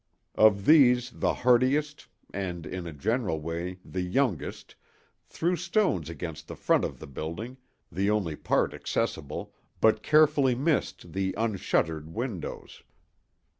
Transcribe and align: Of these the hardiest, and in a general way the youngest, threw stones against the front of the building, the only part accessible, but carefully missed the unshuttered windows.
Of 0.33 0.65
these 0.65 1.11
the 1.11 1.31
hardiest, 1.31 2.07
and 2.33 2.65
in 2.65 2.87
a 2.87 2.91
general 2.91 3.39
way 3.39 3.77
the 3.85 4.01
youngest, 4.01 4.73
threw 5.27 5.55
stones 5.55 6.09
against 6.09 6.47
the 6.47 6.55
front 6.55 6.83
of 6.83 6.97
the 6.97 7.05
building, 7.05 7.57
the 7.91 8.09
only 8.09 8.35
part 8.35 8.73
accessible, 8.73 9.53
but 9.79 10.01
carefully 10.01 10.55
missed 10.55 11.13
the 11.13 11.35
unshuttered 11.37 12.09
windows. 12.11 12.81